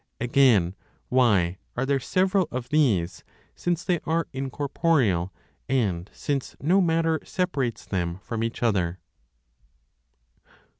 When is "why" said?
1.09-1.59